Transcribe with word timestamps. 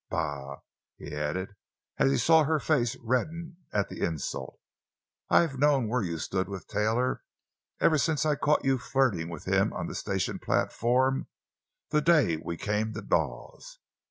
Bah!" 0.09 0.61
he 0.97 1.15
added 1.15 1.55
as 1.99 2.09
he 2.11 2.17
saw 2.17 2.43
her 2.43 2.59
face 2.59 2.95
redden 3.03 3.57
at 3.71 3.87
the 3.87 4.01
insult; 4.03 4.59
"I've 5.29 5.59
known 5.59 5.87
where 5.87 6.01
you 6.01 6.17
stood 6.17 6.49
with 6.49 6.67
Taylor 6.67 7.21
ever 7.79 7.99
since 7.99 8.25
I 8.25 8.33
caught 8.33 8.65
you 8.65 8.79
flirting 8.79 9.29
with 9.29 9.45
him 9.47 9.71
on 9.73 9.85
the 9.85 9.93
station 9.93 10.39
platform 10.39 11.27
the 11.89 12.01
day 12.01 12.37
we 12.37 12.57
came 12.57 12.93
to 12.95 13.01
Dawes. 13.03 13.77